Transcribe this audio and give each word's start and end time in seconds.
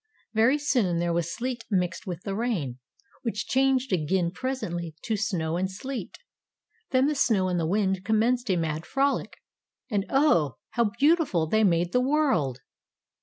Very 0.33 0.57
soon 0.57 0.97
there 0.97 1.13
was 1.13 1.31
sleet 1.31 1.63
mixed 1.69 2.07
with 2.07 2.23
the 2.23 2.33
rain, 2.33 2.79
which 3.21 3.45
changed 3.45 3.93
again 3.93 4.31
presently 4.31 4.95
to 5.03 5.15
snow 5.15 5.57
and 5.57 5.69
sleet. 5.71 6.17
Then 6.89 7.05
the 7.05 7.13
snow 7.13 7.47
and 7.49 7.59
the 7.59 7.67
wind 7.69 8.03
commenced 8.03 8.49
a 8.49 8.55
mad 8.55 8.83
frolic, 8.83 9.35
and 9.91 10.07
Oh! 10.09 10.55
how 10.71 10.85
beautiful 10.99 11.45
they 11.45 11.63
made 11.63 11.91
the 11.91 12.01
world! 12.01 12.61